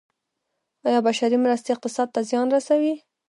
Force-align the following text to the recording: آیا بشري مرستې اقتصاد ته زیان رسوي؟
آیا 0.87 0.99
بشري 1.07 1.37
مرستې 1.45 1.69
اقتصاد 1.73 2.07
ته 2.15 2.19
زیان 2.29 2.47
رسوي؟ 2.55 2.93